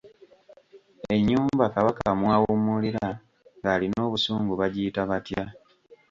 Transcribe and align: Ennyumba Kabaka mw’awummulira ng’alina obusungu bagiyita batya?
Ennyumba 1.15 1.65
Kabaka 1.75 2.07
mw’awummulira 2.19 3.07
ng’alina 3.59 3.99
obusungu 4.07 4.51
bagiyita 4.61 5.01
batya? 5.09 5.43